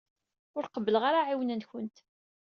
Ur 0.57 0.65
qebbleɣ 0.67 1.03
ara 1.09 1.19
aɛiwen-nkent. 1.21 1.95